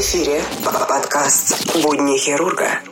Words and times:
Эфире 0.00 0.42
подкаст 0.64 1.76
«Будни 1.82 2.16
хирурга». 2.16 2.89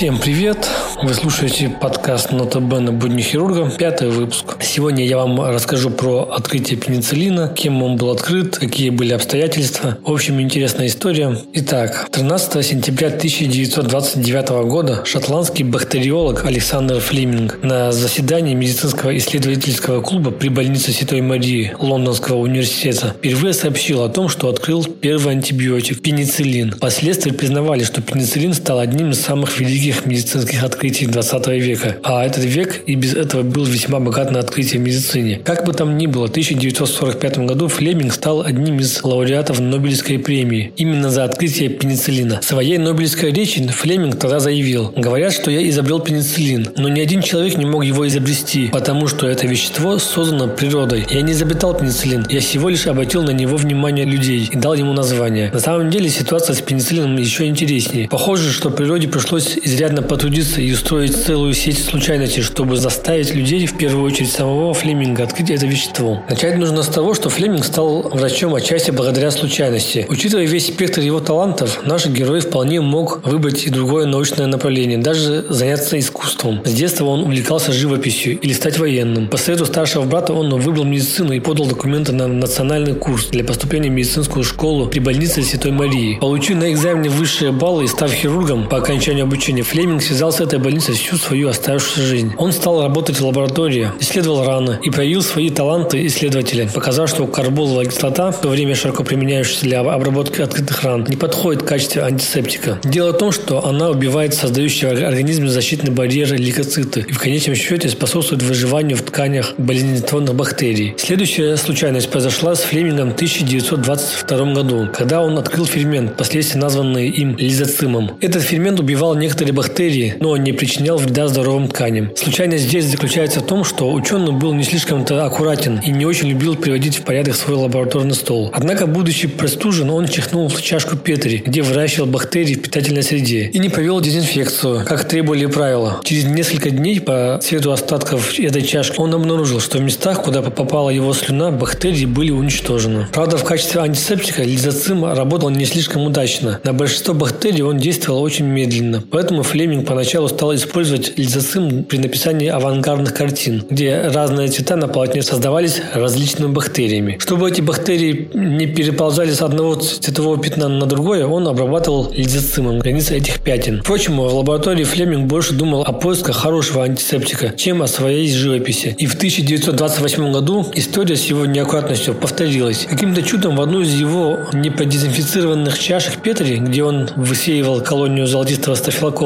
Всем 0.00 0.16
привет! 0.16 0.66
Вы 1.02 1.12
слушаете 1.12 1.68
подкаст 1.68 2.32
«Нота 2.32 2.58
Бена. 2.58 2.90
Будни 2.90 3.20
хирурга», 3.20 3.70
пятый 3.70 4.08
выпуск. 4.08 4.56
Сегодня 4.62 5.04
я 5.04 5.18
вам 5.18 5.38
расскажу 5.42 5.90
про 5.90 6.22
открытие 6.22 6.78
пенициллина, 6.78 7.48
кем 7.48 7.82
он 7.82 7.96
был 7.96 8.10
открыт, 8.10 8.56
какие 8.56 8.88
были 8.88 9.12
обстоятельства. 9.12 9.98
В 10.02 10.10
общем, 10.10 10.40
интересная 10.40 10.86
история. 10.86 11.36
Итак, 11.52 12.08
13 12.12 12.64
сентября 12.64 13.08
1929 13.08 14.48
года 14.70 15.04
шотландский 15.04 15.64
бактериолог 15.64 16.46
Александр 16.46 17.00
Флеминг 17.00 17.62
на 17.62 17.92
заседании 17.92 18.54
медицинского 18.54 19.14
исследовательского 19.18 20.00
клуба 20.00 20.30
при 20.30 20.48
больнице 20.48 20.92
Святой 20.92 21.20
Марии 21.20 21.74
Лондонского 21.78 22.38
университета 22.38 23.14
впервые 23.18 23.52
сообщил 23.52 24.02
о 24.02 24.08
том, 24.08 24.30
что 24.30 24.48
открыл 24.48 24.82
первый 24.84 25.32
антибиотик– 25.32 26.00
пенициллин. 26.02 26.72
Впоследствии 26.72 27.32
признавали, 27.32 27.84
что 27.84 28.00
пенициллин 28.00 28.54
стал 28.54 28.78
одним 28.78 29.10
из 29.10 29.20
самых 29.20 29.60
великих 29.60 29.89
великих 29.90 30.06
медицинских 30.06 30.62
открытий 30.62 31.06
20 31.06 31.46
века. 31.48 31.96
А 32.02 32.24
этот 32.24 32.44
век 32.44 32.82
и 32.86 32.94
без 32.94 33.14
этого 33.14 33.42
был 33.42 33.64
весьма 33.64 34.00
богат 34.00 34.30
на 34.30 34.38
открытия 34.38 34.78
в 34.78 34.82
медицине. 34.82 35.40
Как 35.44 35.66
бы 35.66 35.72
там 35.72 35.98
ни 35.98 36.06
было, 36.06 36.26
в 36.26 36.30
1945 36.30 37.38
году 37.38 37.68
Флеминг 37.68 38.12
стал 38.12 38.42
одним 38.42 38.78
из 38.78 39.02
лауреатов 39.02 39.60
Нобелевской 39.60 40.18
премии 40.18 40.72
именно 40.76 41.10
за 41.10 41.24
открытие 41.24 41.68
пенициллина. 41.68 42.40
В 42.40 42.44
своей 42.44 42.78
Нобелевской 42.78 43.32
речи 43.32 43.66
Флеминг 43.66 44.18
тогда 44.18 44.40
заявил, 44.40 44.92
говорят, 44.96 45.32
что 45.32 45.50
я 45.50 45.68
изобрел 45.68 46.00
пенициллин, 46.00 46.68
но 46.76 46.88
ни 46.88 47.00
один 47.00 47.22
человек 47.22 47.56
не 47.56 47.66
мог 47.66 47.84
его 47.84 48.06
изобрести, 48.06 48.68
потому 48.68 49.06
что 49.08 49.26
это 49.26 49.46
вещество 49.46 49.98
создано 49.98 50.48
природой. 50.48 51.04
Я 51.10 51.22
не 51.22 51.32
изобретал 51.32 51.74
пенициллин, 51.74 52.26
я 52.28 52.40
всего 52.40 52.68
лишь 52.68 52.86
обратил 52.86 53.22
на 53.22 53.30
него 53.30 53.56
внимание 53.56 54.04
людей 54.04 54.48
и 54.50 54.56
дал 54.56 54.74
ему 54.74 54.92
название. 54.92 55.50
На 55.52 55.60
самом 55.60 55.90
деле 55.90 56.08
ситуация 56.08 56.54
с 56.54 56.60
пенициллином 56.60 57.16
еще 57.16 57.46
интереснее. 57.46 58.08
Похоже, 58.08 58.52
что 58.52 58.70
природе 58.70 59.08
пришлось 59.08 59.58
изрядно 59.62 59.79
изрядно 59.80 60.02
потрудиться 60.02 60.60
и 60.60 60.74
устроить 60.74 61.16
целую 61.16 61.54
сеть 61.54 61.82
случайностей, 61.82 62.42
чтобы 62.42 62.76
заставить 62.76 63.34
людей, 63.34 63.64
в 63.64 63.78
первую 63.78 64.04
очередь 64.04 64.30
самого 64.30 64.74
Флеминга, 64.74 65.22
открыть 65.22 65.48
это 65.48 65.64
вещество. 65.64 66.22
Начать 66.28 66.58
нужно 66.58 66.82
с 66.82 66.88
того, 66.88 67.14
что 67.14 67.30
Флеминг 67.30 67.64
стал 67.64 68.02
врачом 68.10 68.54
отчасти 68.54 68.90
благодаря 68.90 69.30
случайности. 69.30 70.04
Учитывая 70.10 70.44
весь 70.44 70.66
спектр 70.66 71.00
его 71.00 71.20
талантов, 71.20 71.80
наш 71.86 72.04
герой 72.04 72.40
вполне 72.40 72.82
мог 72.82 73.26
выбрать 73.26 73.64
и 73.64 73.70
другое 73.70 74.04
научное 74.04 74.46
направление, 74.46 74.98
даже 74.98 75.46
заняться 75.48 75.98
искусством. 75.98 76.60
С 76.62 76.74
детства 76.74 77.06
он 77.06 77.22
увлекался 77.22 77.72
живописью 77.72 78.38
или 78.38 78.52
стать 78.52 78.78
военным. 78.78 79.28
По 79.28 79.38
совету 79.38 79.64
старшего 79.64 80.04
брата 80.04 80.34
он 80.34 80.50
выбрал 80.60 80.84
медицину 80.84 81.32
и 81.32 81.40
подал 81.40 81.64
документы 81.64 82.12
на 82.12 82.28
национальный 82.28 82.92
курс 82.92 83.28
для 83.28 83.44
поступления 83.44 83.88
в 83.88 83.92
медицинскую 83.92 84.44
школу 84.44 84.88
при 84.88 84.98
больнице 84.98 85.42
Святой 85.42 85.72
Марии. 85.72 86.18
Получив 86.20 86.58
на 86.58 86.70
экзамене 86.70 87.08
высшие 87.08 87.50
баллы 87.50 87.84
и 87.84 87.88
став 87.88 88.12
хирургом 88.12 88.68
по 88.68 88.76
окончанию 88.76 89.24
обучения 89.24 89.62
Флеминг 89.70 90.02
связал 90.02 90.32
с 90.32 90.40
этой 90.40 90.58
больницей 90.58 90.96
всю 90.96 91.16
свою 91.16 91.48
оставшуюся 91.48 92.02
жизнь. 92.02 92.32
Он 92.38 92.50
стал 92.50 92.82
работать 92.82 93.20
в 93.20 93.24
лаборатории, 93.24 93.92
исследовал 94.00 94.44
раны 94.44 94.80
и 94.82 94.90
проявил 94.90 95.22
свои 95.22 95.48
таланты 95.48 96.04
исследователя, 96.06 96.68
показав, 96.74 97.08
что 97.08 97.28
карболовая 97.28 97.86
кислота, 97.86 98.32
в 98.32 98.40
то 98.40 98.48
время 98.48 98.74
широко 98.74 99.04
применяющаяся 99.04 99.66
для 99.66 99.78
обработки 99.78 100.40
открытых 100.40 100.82
ран, 100.82 101.06
не 101.08 101.14
подходит 101.14 101.62
в 101.62 101.66
качестве 101.66 102.02
антисептика. 102.02 102.80
Дело 102.82 103.12
в 103.12 103.18
том, 103.18 103.30
что 103.30 103.64
она 103.64 103.90
убивает 103.90 104.34
создающие 104.34 104.90
организм 104.90 105.46
защитный 105.46 105.92
барьер 105.92 106.34
лейкоциты 106.34 107.06
и 107.08 107.12
в 107.12 107.20
конечном 107.20 107.54
счете 107.54 107.88
способствует 107.90 108.42
выживанию 108.42 108.96
в 108.96 109.02
тканях 109.02 109.54
болезнетворных 109.56 110.34
бактерий. 110.34 110.96
Следующая 110.98 111.56
случайность 111.56 112.10
произошла 112.10 112.56
с 112.56 112.62
Флемингом 112.62 113.10
в 113.10 113.14
1922 113.14 114.52
году, 114.52 114.88
когда 114.92 115.22
он 115.22 115.38
открыл 115.38 115.64
фермент, 115.64 116.14
впоследствии 116.14 116.58
названный 116.58 117.08
им 117.08 117.36
лизоцимом. 117.36 118.16
Этот 118.20 118.42
фермент 118.42 118.80
убивал 118.80 119.14
некоторые 119.14 119.49
бактерии, 119.52 120.14
но 120.20 120.36
не 120.36 120.52
причинял 120.52 120.96
вреда 120.98 121.28
здоровым 121.28 121.68
тканям. 121.68 122.10
Случайность 122.16 122.64
здесь 122.64 122.86
заключается 122.86 123.40
в 123.40 123.46
том, 123.46 123.64
что 123.64 123.92
ученый 123.92 124.32
был 124.32 124.52
не 124.52 124.64
слишком-то 124.64 125.24
аккуратен 125.24 125.80
и 125.84 125.90
не 125.90 126.06
очень 126.06 126.28
любил 126.28 126.56
приводить 126.56 126.98
в 126.98 127.02
порядок 127.02 127.36
свой 127.36 127.56
лабораторный 127.56 128.14
стол. 128.14 128.50
Однако, 128.52 128.86
будучи 128.86 129.28
простужен, 129.28 129.90
он 129.90 130.08
чихнул 130.08 130.48
в 130.48 130.62
чашку 130.62 130.96
Петри, 130.96 131.42
где 131.44 131.62
выращивал 131.62 132.06
бактерии 132.06 132.54
в 132.54 132.62
питательной 132.62 133.02
среде, 133.02 133.50
и 133.52 133.58
не 133.58 133.68
провел 133.68 134.00
дезинфекцию, 134.00 134.84
как 134.86 135.06
требовали 135.08 135.46
правила. 135.46 136.00
Через 136.04 136.24
несколько 136.24 136.70
дней 136.70 137.00
по 137.00 137.38
цвету 137.42 137.72
остатков 137.72 138.38
этой 138.38 138.62
чашки 138.62 138.98
он 138.98 139.14
обнаружил, 139.14 139.60
что 139.60 139.78
в 139.78 139.82
местах, 139.82 140.22
куда 140.22 140.42
попала 140.42 140.90
его 140.90 141.12
слюна, 141.12 141.50
бактерии 141.50 142.06
были 142.06 142.30
уничтожены. 142.30 143.06
Правда, 143.12 143.36
в 143.36 143.44
качестве 143.44 143.80
антисептика 143.80 144.42
лизоцим 144.42 145.04
работал 145.04 145.50
не 145.50 145.64
слишком 145.64 146.02
удачно. 146.02 146.60
На 146.64 146.72
большинство 146.72 147.14
бактерий 147.14 147.62
он 147.62 147.78
действовал 147.78 148.22
очень 148.22 148.46
медленно, 148.46 149.02
поэтому 149.10 149.39
Флеминг 149.42 149.86
поначалу 149.86 150.28
стал 150.28 150.54
использовать 150.54 151.18
лизоцим 151.18 151.84
при 151.84 151.98
написании 151.98 152.48
авангардных 152.48 153.14
картин, 153.14 153.64
где 153.68 154.08
разные 154.12 154.48
цвета 154.48 154.76
на 154.76 154.88
полотне 154.88 155.22
создавались 155.22 155.80
различными 155.94 156.52
бактериями. 156.52 157.18
Чтобы 157.20 157.48
эти 157.48 157.60
бактерии 157.60 158.30
не 158.34 158.66
переползали 158.66 159.32
с 159.32 159.42
одного 159.42 159.76
цветового 159.76 160.38
пятна 160.38 160.68
на 160.68 160.86
другое, 160.86 161.26
он 161.26 161.48
обрабатывал 161.48 162.12
лизоцимом 162.14 162.78
границы 162.78 163.16
этих 163.16 163.40
пятен. 163.40 163.80
Впрочем, 163.82 164.16
в 164.18 164.34
лаборатории 164.34 164.84
Флеминг 164.84 165.26
больше 165.26 165.54
думал 165.54 165.82
о 165.82 165.92
поисках 165.92 166.36
хорошего 166.36 166.84
антисептика, 166.84 167.52
чем 167.56 167.82
о 167.82 167.86
своей 167.86 168.30
живописи. 168.32 168.94
И 168.98 169.06
в 169.06 169.14
1928 169.14 170.32
году 170.32 170.66
история 170.74 171.16
с 171.16 171.24
его 171.24 171.46
неаккуратностью 171.46 172.14
повторилась. 172.14 172.86
Каким-то 172.88 173.22
чудом 173.22 173.56
в 173.56 173.60
одну 173.60 173.80
из 173.80 173.92
его 173.92 174.38
неподезинфицированных 174.52 175.78
чашек 175.78 176.20
Петри, 176.22 176.56
где 176.56 176.82
он 176.82 177.08
высеивал 177.16 177.80
колонию 177.80 178.26
золотистого 178.26 178.74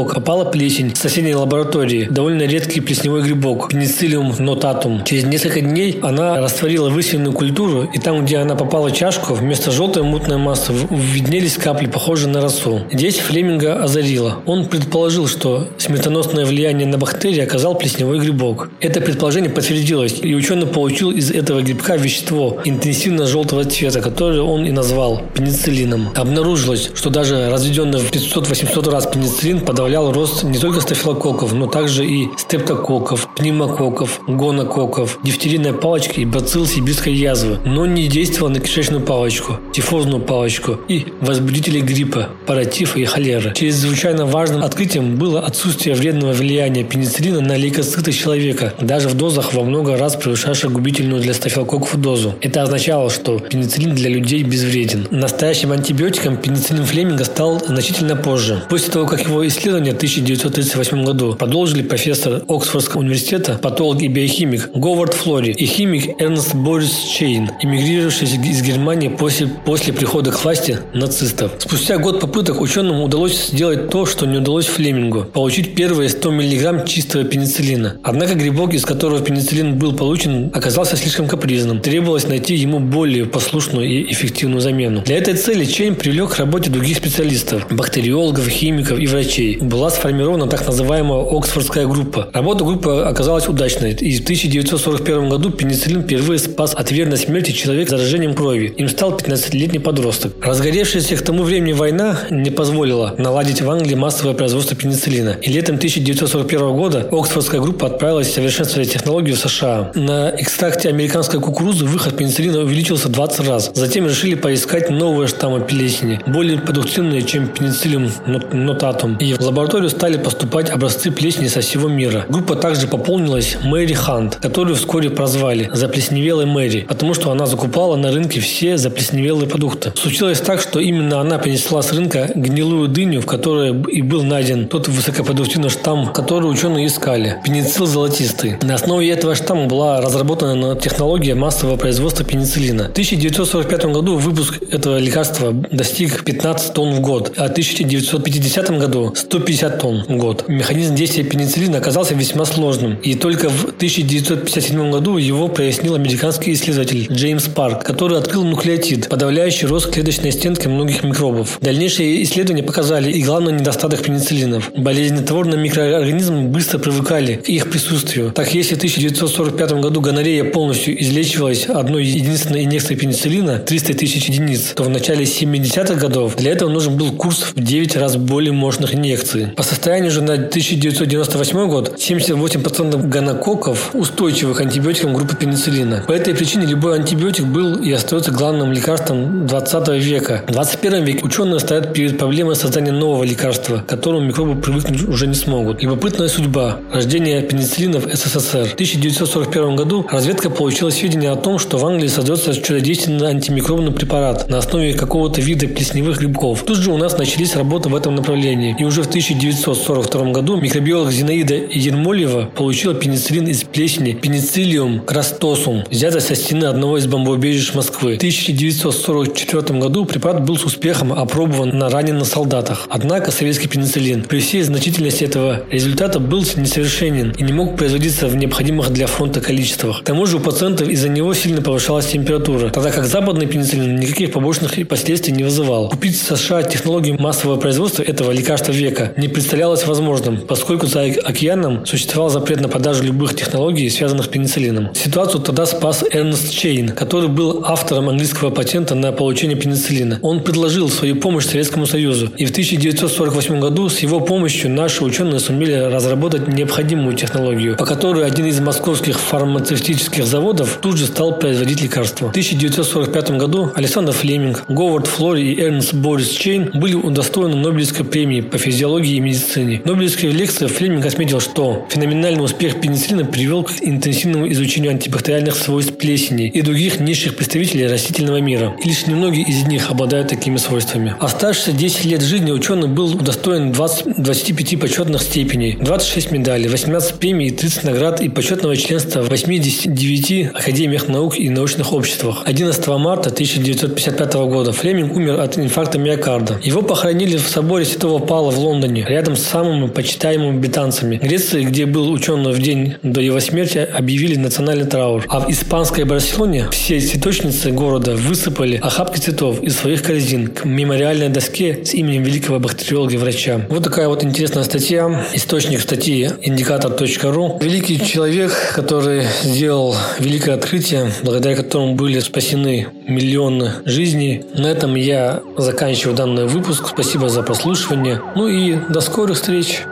стафилокока, 0.04 0.14
попала 0.14 0.44
плесень 0.44 0.92
в 0.92 0.98
соседней 0.98 1.34
лаборатории, 1.34 2.06
довольно 2.10 2.42
редкий 2.42 2.80
плесневой 2.80 3.22
грибок, 3.22 3.68
пенициллиум 3.70 4.34
нотатум. 4.38 5.04
Через 5.04 5.24
несколько 5.24 5.60
дней 5.60 5.98
она 6.02 6.40
растворила 6.40 6.88
высеянную 6.88 7.32
культуру, 7.32 7.88
и 7.92 7.98
там, 7.98 8.24
где 8.24 8.38
она 8.38 8.54
попала 8.54 8.88
в 8.88 8.92
чашку, 8.92 9.34
вместо 9.34 9.70
желтой 9.70 10.02
мутной 10.02 10.36
массы 10.36 10.72
виднелись 10.90 11.56
капли, 11.56 11.86
похожие 11.86 12.30
на 12.30 12.40
росу. 12.40 12.80
Здесь 12.92 13.18
Флеминга 13.18 13.82
озарило. 13.82 14.38
Он 14.46 14.66
предположил, 14.66 15.26
что 15.26 15.68
смертоносное 15.78 16.44
влияние 16.44 16.86
на 16.86 16.98
бактерии 16.98 17.40
оказал 17.40 17.74
плесневой 17.74 18.18
грибок. 18.18 18.70
Это 18.80 19.00
предположение 19.00 19.50
подтвердилось, 19.50 20.16
и 20.22 20.34
ученый 20.34 20.66
получил 20.66 21.10
из 21.10 21.30
этого 21.30 21.62
грибка 21.62 21.96
вещество 21.96 22.58
интенсивно 22.64 23.26
желтого 23.26 23.64
цвета, 23.64 24.00
которое 24.00 24.42
он 24.42 24.64
и 24.64 24.70
назвал 24.70 25.22
пенициллином. 25.34 26.10
Обнаружилось, 26.14 26.90
что 26.94 27.10
даже 27.10 27.50
разведенный 27.50 27.98
в 27.98 28.10
500-800 28.10 28.90
раз 28.90 29.06
пенициллин 29.06 29.60
подавлял 29.60 29.93
позволял 29.94 30.12
рост 30.12 30.42
не 30.42 30.58
только 30.58 30.80
стафилококков, 30.80 31.52
но 31.52 31.66
также 31.66 32.04
и 32.04 32.28
стептококков, 32.36 33.28
пневмококков, 33.36 34.20
гонококков, 34.26 35.18
дифтерийной 35.22 35.72
палочки 35.72 36.20
и 36.20 36.24
бацилл 36.24 36.66
сибирской 36.66 37.14
язвы, 37.14 37.60
но 37.64 37.86
не 37.86 38.08
действовал 38.08 38.50
на 38.50 38.58
кишечную 38.58 39.02
палочку, 39.02 39.58
тифозную 39.72 40.20
палочку 40.20 40.78
и 40.88 41.06
возбудители 41.20 41.80
гриппа, 41.80 42.30
паратифа 42.46 42.98
и 42.98 43.04
холеры. 43.04 43.52
Чрезвычайно 43.54 44.26
важным 44.26 44.64
открытием 44.64 45.16
было 45.16 45.40
отсутствие 45.40 45.94
вредного 45.94 46.32
влияния 46.32 46.82
пенициллина 46.82 47.40
на 47.40 47.56
лейкоциты 47.56 48.10
человека, 48.12 48.74
даже 48.80 49.08
в 49.08 49.14
дозах 49.14 49.54
во 49.54 49.62
много 49.62 49.96
раз 49.96 50.16
превышавших 50.16 50.72
губительную 50.72 51.22
для 51.22 51.34
стафилококков 51.34 52.00
дозу. 52.00 52.34
Это 52.40 52.62
означало, 52.62 53.10
что 53.10 53.38
пенициллин 53.38 53.94
для 53.94 54.10
людей 54.10 54.42
безвреден. 54.42 55.06
Настоящим 55.12 55.70
антибиотиком 55.70 56.36
пенициллин 56.36 56.84
Флеминга 56.84 57.24
стал 57.24 57.60
значительно 57.64 58.16
позже. 58.16 58.64
После 58.68 58.92
того, 58.92 59.06
как 59.06 59.20
его 59.20 59.46
исследования 59.46 59.83
1938 59.92 61.04
году 61.04 61.34
продолжили 61.34 61.82
профессор 61.82 62.42
Оксфордского 62.48 63.00
университета, 63.00 63.58
патолог 63.60 64.02
и 64.02 64.08
биохимик 64.08 64.70
Говард 64.74 65.14
Флори 65.14 65.52
и 65.52 65.66
химик 65.66 66.20
Эрнст 66.20 66.54
Борис 66.54 66.96
Чейн, 67.16 67.50
эмигрировавший 67.60 68.28
из 68.28 68.62
Германии 68.62 69.08
после, 69.08 69.46
после 69.46 69.92
прихода 69.92 70.30
к 70.30 70.42
власти 70.42 70.78
нацистов. 70.92 71.52
Спустя 71.58 71.98
год 71.98 72.20
попыток 72.20 72.60
ученым 72.60 73.00
удалось 73.00 73.48
сделать 73.48 73.90
то, 73.90 74.06
что 74.06 74.26
не 74.26 74.38
удалось 74.38 74.66
Флемингу– 74.66 75.24
получить 75.32 75.74
первые 75.74 76.08
100 76.08 76.30
мг 76.30 76.86
чистого 76.86 77.24
пенициллина. 77.24 77.96
Однако 78.02 78.34
грибок, 78.34 78.74
из 78.74 78.84
которого 78.84 79.20
пенициллин 79.20 79.78
был 79.78 79.94
получен, 79.94 80.50
оказался 80.54 80.96
слишком 80.96 81.28
капризным. 81.28 81.80
Требовалось 81.80 82.26
найти 82.26 82.54
ему 82.54 82.80
более 82.80 83.26
послушную 83.26 83.88
и 83.88 84.12
эффективную 84.12 84.60
замену. 84.60 85.02
Для 85.02 85.18
этой 85.18 85.34
цели 85.34 85.64
Чейн 85.64 85.94
привлек 85.94 86.30
к 86.30 86.38
работе 86.38 86.70
других 86.70 86.96
специалистов– 86.96 87.66
бактериологов, 87.70 88.48
химиков 88.48 88.98
и 88.98 89.06
врачей. 89.06 89.58
Была 89.74 89.90
сформирована 89.90 90.46
так 90.46 90.64
называемая 90.64 91.24
Оксфордская 91.36 91.86
группа. 91.88 92.28
Работа 92.32 92.62
группы 92.62 93.02
оказалась 93.04 93.48
удачной, 93.48 93.92
и 93.92 94.20
в 94.20 94.22
1941 94.22 95.28
году 95.28 95.50
пенициллин 95.50 96.04
впервые 96.04 96.38
спас 96.38 96.74
от 96.74 96.92
верной 96.92 97.16
смерти 97.16 97.50
человека 97.50 97.90
заражением 97.90 98.34
крови. 98.34 98.72
Им 98.76 98.88
стал 98.88 99.16
15-летний 99.16 99.80
подросток. 99.80 100.34
Разгоревшаяся 100.40 101.16
к 101.16 101.22
тому 101.22 101.42
времени 101.42 101.72
война 101.72 102.20
не 102.30 102.50
позволила 102.50 103.16
наладить 103.18 103.62
в 103.62 103.68
Англии 103.68 103.96
массовое 103.96 104.34
производство 104.34 104.76
пенициллина. 104.76 105.30
И 105.42 105.50
летом 105.50 105.74
1941 105.74 106.76
года 106.76 107.08
Оксфордская 107.10 107.60
группа 107.60 107.88
отправилась 107.88 108.32
совершенствовать 108.32 108.92
технологию 108.92 109.34
в 109.34 109.40
США. 109.40 109.90
На 109.96 110.30
экстракте 110.38 110.88
американской 110.88 111.40
кукурузы 111.40 111.84
выход 111.84 112.16
пенициллина 112.16 112.60
увеличился 112.60 113.08
20 113.08 113.48
раз. 113.48 113.72
Затем 113.74 114.06
решили 114.06 114.36
поискать 114.36 114.88
новые 114.88 115.26
штаммы 115.26 115.62
плесени, 115.62 116.20
более 116.28 116.60
продуктивные, 116.60 117.22
чем 117.22 117.48
пенициллин 117.48 118.12
нотатум. 118.52 119.16
И 119.16 119.32
в 119.32 119.38
лабораторию 119.64 119.88
стали 119.88 120.18
поступать 120.18 120.68
образцы 120.68 121.10
плесени 121.10 121.48
со 121.48 121.62
всего 121.62 121.88
мира. 121.88 122.26
Группа 122.28 122.54
также 122.54 122.86
пополнилась 122.86 123.56
Мэри 123.64 123.94
Хант, 123.94 124.36
которую 124.36 124.76
вскоре 124.76 125.08
прозвали 125.08 125.70
«Заплесневелой 125.72 126.44
Мэри», 126.44 126.84
потому 126.86 127.14
что 127.14 127.30
она 127.30 127.46
закупала 127.46 127.96
на 127.96 128.12
рынке 128.12 128.40
все 128.40 128.76
заплесневелые 128.76 129.48
продукты. 129.48 129.92
Случилось 129.96 130.40
так, 130.40 130.60
что 130.60 130.80
именно 130.80 131.18
она 131.18 131.38
принесла 131.38 131.80
с 131.80 131.92
рынка 131.92 132.30
гнилую 132.34 132.88
дыню, 132.88 133.22
в 133.22 133.26
которой 133.26 133.74
и 133.90 134.02
был 134.02 134.22
найден 134.22 134.68
тот 134.68 134.86
высокопродуктивный 134.88 135.70
штамм, 135.70 136.12
который 136.12 136.50
ученые 136.50 136.86
искали– 136.86 137.38
пеницилл 137.44 137.86
золотистый. 137.86 138.58
На 138.60 138.74
основе 138.74 139.08
этого 139.08 139.34
штамма 139.34 139.64
была 139.64 140.02
разработана 140.02 140.76
технология 140.76 141.34
массового 141.34 141.76
производства 141.76 142.22
пенициллина. 142.22 142.84
В 142.84 142.90
1945 142.90 143.84
году 143.86 144.16
выпуск 144.18 144.62
этого 144.70 144.98
лекарства 144.98 145.52
достиг 145.52 146.22
15 146.24 146.74
тонн 146.74 146.92
в 146.96 147.00
год, 147.00 147.32
а 147.38 147.48
в 147.48 147.52
1950 147.52 148.78
году 148.78 149.14
150 149.14 149.53
тонн 149.78 150.04
в 150.08 150.16
год. 150.16 150.44
Механизм 150.48 150.94
действия 150.94 151.24
пенициллина 151.24 151.78
оказался 151.78 152.14
весьма 152.14 152.44
сложным, 152.44 152.94
и 152.96 153.14
только 153.14 153.48
в 153.48 153.64
1957 153.64 154.90
году 154.90 155.16
его 155.16 155.48
прояснил 155.48 155.94
американский 155.94 156.52
исследователь 156.52 157.06
Джеймс 157.10 157.44
Парк, 157.48 157.84
который 157.84 158.18
открыл 158.18 158.44
нуклеотид, 158.44 159.08
подавляющий 159.08 159.66
рост 159.66 159.90
клеточной 159.90 160.32
стенки 160.32 160.68
многих 160.68 161.04
микробов. 161.04 161.58
Дальнейшие 161.60 162.22
исследования 162.22 162.62
показали 162.62 163.10
и 163.10 163.22
главный 163.22 163.52
недостаток 163.52 164.02
пенициллинов. 164.02 164.72
Болезнетворные 164.76 165.58
микроорганизмы 165.60 166.42
быстро 166.48 166.78
привыкали 166.78 167.36
к 167.36 167.48
их 167.48 167.70
присутствию. 167.70 168.32
Так, 168.32 168.54
если 168.54 168.74
в 168.74 168.78
1945 168.78 169.72
году 169.80 170.00
гонорея 170.00 170.44
полностью 170.44 171.00
излечивалась 171.00 171.66
одной 171.66 172.04
единственной 172.04 172.64
инъекцией 172.64 172.98
пенициллина 172.98 173.58
300 173.58 173.94
тысяч 173.94 174.26
единиц, 174.28 174.72
то 174.74 174.84
в 174.84 174.88
начале 174.88 175.24
70-х 175.24 175.94
годов 175.94 176.36
для 176.36 176.52
этого 176.52 176.68
нужен 176.68 176.96
был 176.96 177.12
курс 177.12 177.52
в 177.54 177.60
9 177.60 177.96
раз 177.96 178.16
более 178.16 178.52
мощных 178.52 178.94
инъекций. 178.94 179.33
По 179.56 179.62
состоянию 179.62 180.10
же 180.10 180.22
на 180.22 180.34
1998 180.34 181.68
год 181.68 181.96
78% 181.98 183.08
гонококков 183.08 183.90
устойчивых 183.94 184.58
к 184.58 184.60
антибиотикам 184.60 185.14
группы 185.14 185.36
пенициллина. 185.36 186.04
По 186.06 186.12
этой 186.12 186.34
причине 186.34 186.66
любой 186.66 186.96
антибиотик 186.96 187.44
был 187.44 187.76
и 187.76 187.90
остается 187.92 188.30
главным 188.30 188.72
лекарством 188.72 189.46
20 189.46 189.88
века. 189.88 190.44
В 190.46 190.52
21 190.52 191.04
веке 191.04 191.20
ученые 191.24 191.60
стоят 191.60 191.92
перед 191.92 192.18
проблемой 192.18 192.56
создания 192.56 192.92
нового 192.92 193.24
лекарства, 193.24 193.78
к 193.78 193.86
которому 193.86 194.26
микробы 194.26 194.60
привыкнуть 194.60 195.02
уже 195.08 195.26
не 195.26 195.34
смогут. 195.34 195.82
Любопытная 195.82 196.28
судьба. 196.28 196.78
Рождение 196.92 197.42
пенициллина 197.42 198.00
в 198.00 198.06
СССР. 198.14 198.68
В 198.68 198.74
1941 198.74 199.76
году 199.76 200.06
разведка 200.10 200.50
получила 200.50 200.90
сведения 200.90 201.30
о 201.30 201.36
том, 201.36 201.58
что 201.58 201.78
в 201.78 201.86
Англии 201.86 202.08
создается 202.08 202.54
чудодейственный 202.54 203.28
антимикробный 203.28 203.92
препарат 203.92 204.48
на 204.48 204.58
основе 204.58 204.94
какого-то 204.94 205.40
вида 205.40 205.66
плесневых 205.66 206.18
грибков. 206.18 206.62
Тут 206.64 206.78
же 206.78 206.92
у 206.92 206.96
нас 206.96 207.18
начались 207.18 207.56
работы 207.56 207.88
в 207.88 207.96
этом 207.96 208.14
направлении. 208.14 208.76
И 208.78 208.84
уже 208.84 209.02
в 209.02 209.08
1942 209.24 210.32
году 210.32 210.60
микробиолог 210.60 211.10
Зинаида 211.10 211.54
Ермолева 211.54 212.50
получила 212.54 212.92
пенициллин 212.92 213.46
из 213.46 213.64
плесени 213.64 214.12
пенициллиум 214.12 215.00
крастосум, 215.00 215.84
взятый 215.90 216.20
со 216.20 216.34
стены 216.34 216.66
одного 216.66 216.98
из 216.98 217.06
бомбоубежищ 217.06 217.72
Москвы. 217.72 218.14
В 218.14 218.16
1944 218.18 219.78
году 219.78 220.04
препарат 220.04 220.44
был 220.44 220.58
с 220.58 220.64
успехом 220.64 221.14
опробован 221.14 221.70
на 221.70 221.88
раненых 221.88 222.26
солдатах. 222.26 222.86
Однако 222.90 223.30
советский 223.30 223.66
пенициллин 223.66 224.24
при 224.24 224.40
всей 224.40 224.62
значительности 224.62 225.24
этого 225.24 225.62
результата 225.70 226.20
был 226.20 226.40
несовершенен 226.40 227.30
и 227.30 227.42
не 227.44 227.54
мог 227.54 227.78
производиться 227.78 228.28
в 228.28 228.36
необходимых 228.36 228.90
для 228.90 229.06
фронта 229.06 229.40
количествах. 229.40 230.02
К 230.02 230.04
тому 230.04 230.26
же 230.26 230.36
у 230.36 230.40
пациентов 230.40 230.88
из-за 230.88 231.08
него 231.08 231.32
сильно 231.32 231.62
повышалась 231.62 232.08
температура, 232.08 232.68
тогда 232.68 232.90
как 232.90 233.06
западный 233.06 233.46
пенициллин 233.46 233.96
никаких 233.96 234.32
побочных 234.32 234.74
последствий 234.86 235.32
не 235.32 235.44
вызывал. 235.44 235.88
Купить 235.88 236.20
в 236.20 236.36
США 236.36 236.62
технологию 236.62 237.18
массового 237.18 237.58
производства 237.58 238.02
этого 238.02 238.30
лекарства 238.30 238.72
века 238.72 239.13
не 239.16 239.28
представлялось 239.28 239.86
возможным, 239.86 240.38
поскольку 240.38 240.86
за 240.86 241.02
океаном 241.02 241.86
существовал 241.86 242.30
запрет 242.30 242.60
на 242.60 242.68
продажу 242.68 243.04
любых 243.04 243.34
технологий, 243.34 243.88
связанных 243.90 244.26
с 244.26 244.28
пенициллином. 244.28 244.94
Ситуацию 244.94 245.40
тогда 245.40 245.66
спас 245.66 246.04
Эрнест 246.10 246.50
Чейн, 246.50 246.88
который 246.88 247.28
был 247.28 247.64
автором 247.64 248.08
английского 248.08 248.50
патента 248.50 248.94
на 248.94 249.12
получение 249.12 249.56
пенициллина. 249.56 250.18
Он 250.22 250.40
предложил 250.42 250.88
свою 250.88 251.16
помощь 251.16 251.46
Советскому 251.46 251.86
Союзу, 251.86 252.30
и 252.36 252.44
в 252.46 252.50
1948 252.50 253.60
году 253.60 253.88
с 253.88 253.98
его 254.00 254.20
помощью 254.20 254.70
наши 254.70 255.04
ученые 255.04 255.40
сумели 255.40 255.74
разработать 255.74 256.48
необходимую 256.48 257.16
технологию, 257.16 257.76
по 257.76 257.84
которой 257.84 258.26
один 258.26 258.46
из 258.46 258.60
московских 258.60 259.18
фармацевтических 259.18 260.26
заводов 260.26 260.78
тут 260.80 260.96
же 260.96 261.06
стал 261.06 261.38
производить 261.38 261.82
лекарства. 261.82 262.26
В 262.26 262.30
1945 262.30 263.30
году 263.32 263.70
Александр 263.74 264.12
Флеминг, 264.12 264.64
Говард 264.68 265.06
Флори 265.06 265.52
и 265.52 265.60
Эрнст 265.60 265.94
Борис 265.94 266.30
Чейн 266.30 266.70
были 266.74 266.94
удостоены 266.94 267.56
Нобелевской 267.56 268.04
премии 268.04 268.40
по 268.40 268.58
физиологии 268.58 269.03
и 269.08 269.20
медицине. 269.20 269.80
В 269.84 269.86
Нобелевской 269.86 270.30
лекции 270.30 270.66
Флеминг 270.66 271.04
отметил, 271.06 271.40
что 271.40 271.86
феноменальный 271.90 272.44
успех 272.44 272.80
пенициллина 272.80 273.24
привел 273.24 273.64
к 273.64 273.72
интенсивному 273.80 274.50
изучению 274.52 274.92
антибактериальных 274.92 275.56
свойств 275.56 275.96
плесени 275.96 276.48
и 276.48 276.62
других 276.62 277.00
низших 277.00 277.36
представителей 277.36 277.86
растительного 277.86 278.40
мира. 278.40 278.76
И 278.82 278.88
лишь 278.88 279.06
немногие 279.06 279.44
из 279.46 279.66
них 279.66 279.90
обладают 279.90 280.28
такими 280.28 280.56
свойствами. 280.56 281.14
Оставшиеся 281.20 281.72
10 281.72 282.04
лет 282.04 282.22
жизни 282.22 282.50
ученый 282.50 282.88
был 282.88 283.14
удостоен 283.14 283.72
20, 283.72 284.22
25 284.22 284.80
почетных 284.80 285.22
степеней, 285.22 285.76
26 285.80 286.30
медалей, 286.30 286.68
18 286.68 287.14
премий, 287.14 287.50
30 287.50 287.84
наград 287.84 288.20
и 288.20 288.28
почетного 288.28 288.76
членства 288.76 289.22
в 289.22 289.28
89 289.28 290.50
академиях 290.54 291.08
наук 291.08 291.38
и 291.38 291.48
научных 291.50 291.92
обществах. 291.92 292.42
11 292.44 292.86
марта 292.88 293.30
1955 293.30 294.34
года 294.34 294.72
Флеминг 294.72 295.14
умер 295.14 295.40
от 295.40 295.58
инфаркта 295.58 295.98
миокарда. 295.98 296.60
Его 296.62 296.82
похоронили 296.82 297.36
в 297.36 297.48
соборе 297.48 297.84
Святого 297.84 298.18
Павла 298.18 298.50
в 298.50 298.58
Лондоне, 298.58 298.93
рядом 299.00 299.36
с 299.36 299.42
самыми 299.42 299.88
почитаемыми 299.88 300.58
британцами. 300.58 301.18
В 301.18 301.22
Греции, 301.22 301.62
где 301.64 301.86
был 301.86 302.10
ученый 302.10 302.52
в 302.52 302.60
день 302.60 302.94
до 303.02 303.20
его 303.20 303.40
смерти, 303.40 303.78
объявили 303.78 304.36
национальный 304.36 304.86
траур. 304.86 305.24
А 305.28 305.40
в 305.40 305.50
испанской 305.50 306.04
Барселоне 306.04 306.68
все 306.70 307.00
цветочницы 307.00 307.70
города 307.70 308.14
высыпали 308.16 308.76
охапки 308.76 309.18
цветов 309.18 309.62
из 309.62 309.76
своих 309.76 310.02
корзин 310.02 310.48
к 310.48 310.64
мемориальной 310.64 311.28
доске 311.28 311.84
с 311.84 311.94
именем 311.94 312.22
великого 312.22 312.58
бактериолога 312.58 313.14
и 313.14 313.16
врача. 313.16 313.60
Вот 313.68 313.84
такая 313.84 314.08
вот 314.08 314.24
интересная 314.24 314.64
статья. 314.64 315.26
Источник 315.32 315.80
статьи 315.80 316.30
индикатор.ру. 316.42 317.58
Великий 317.60 318.04
человек, 318.04 318.52
который 318.74 319.24
сделал 319.42 319.96
великое 320.18 320.54
открытие, 320.54 321.10
благодаря 321.22 321.56
которому 321.56 321.94
были 321.94 322.20
спасены 322.20 322.86
миллионы 323.06 323.72
жизней. 323.84 324.42
На 324.56 324.66
этом 324.68 324.94
я 324.94 325.40
заканчиваю 325.56 326.16
данный 326.16 326.46
выпуск. 326.46 326.88
Спасибо 326.88 327.28
за 327.28 327.42
прослушивание. 327.42 328.20
Ну 328.34 328.48
и 328.48 328.76
до 328.88 329.00
скорых 329.00 329.36
встреч. 329.36 329.86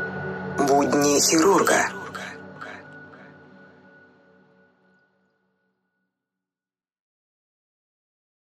Будни 0.58 1.20
хирурга. 1.20 1.88